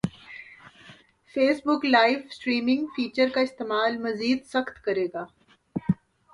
face 1.35 1.57
بک 1.65 1.81
live 1.85 2.19
streaming 2.31 2.85
feature 2.95 3.27
کا 3.33 3.41
استعمال 3.41 3.97
مزید 4.05 4.39
سخت 4.53 4.83
کریگا 4.85 5.23